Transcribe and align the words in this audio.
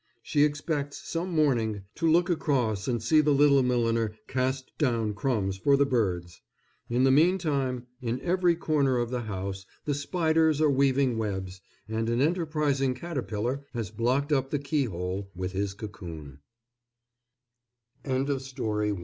She 0.23 0.41
expects, 0.41 1.07
some 1.07 1.29
morning, 1.29 1.83
to 1.93 2.09
look 2.09 2.27
across 2.27 2.87
and 2.87 3.03
see 3.03 3.21
the 3.21 3.35
little 3.35 3.61
milliner 3.61 4.15
cast 4.25 4.75
down 4.79 5.13
crumbs 5.13 5.57
for 5.57 5.77
the 5.77 5.85
birds. 5.85 6.41
In 6.89 7.03
the 7.03 7.11
meantime, 7.11 7.85
in 8.01 8.19
every 8.21 8.55
corner 8.55 8.97
of 8.97 9.11
the 9.11 9.21
house 9.21 9.63
the 9.85 9.93
spiders 9.93 10.59
are 10.59 10.71
weaving 10.71 11.19
webs, 11.19 11.61
and 11.87 12.09
an 12.09 12.19
enterprising 12.19 12.95
caterpillar 12.95 13.63
has 13.75 13.91
blocked 13.91 14.31
up 14.33 14.49
the 14.49 14.57
key 14.57 14.85
hole 14.85 15.29
with 15.35 15.51
his 15.51 15.75
coc 15.75 16.39